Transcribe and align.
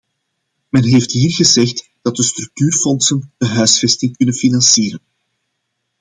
Men 0.69 0.83
heeft 0.83 1.11
hier 1.11 1.31
gezegd 1.31 1.89
dat 2.01 2.15
de 2.15 2.23
structuurfondsen 2.23 3.31
de 3.37 3.45
huisvesting 3.45 4.17
kunnen 4.17 4.35
financieren. 4.35 4.99